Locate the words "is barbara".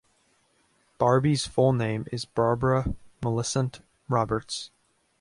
2.11-2.95